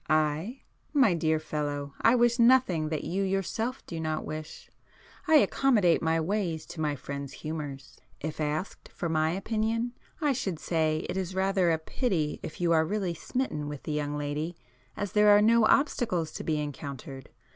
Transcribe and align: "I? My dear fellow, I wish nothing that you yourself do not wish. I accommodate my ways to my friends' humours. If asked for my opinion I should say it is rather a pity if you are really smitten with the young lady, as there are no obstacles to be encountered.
"I? 0.09 0.63
My 0.95 1.13
dear 1.13 1.39
fellow, 1.39 1.93
I 2.01 2.15
wish 2.15 2.39
nothing 2.39 2.89
that 2.89 3.03
you 3.03 3.21
yourself 3.21 3.85
do 3.85 3.99
not 3.99 4.25
wish. 4.25 4.71
I 5.27 5.35
accommodate 5.35 6.01
my 6.01 6.19
ways 6.19 6.65
to 6.73 6.81
my 6.81 6.95
friends' 6.95 7.33
humours. 7.45 7.99
If 8.19 8.41
asked 8.41 8.89
for 8.89 9.09
my 9.09 9.29
opinion 9.29 9.93
I 10.19 10.33
should 10.33 10.57
say 10.57 11.05
it 11.07 11.17
is 11.17 11.35
rather 11.35 11.69
a 11.69 11.77
pity 11.77 12.39
if 12.41 12.59
you 12.59 12.71
are 12.71 12.83
really 12.83 13.13
smitten 13.13 13.67
with 13.67 13.83
the 13.83 13.91
young 13.91 14.17
lady, 14.17 14.57
as 14.97 15.11
there 15.11 15.29
are 15.29 15.39
no 15.39 15.67
obstacles 15.67 16.31
to 16.31 16.43
be 16.43 16.59
encountered. 16.59 17.29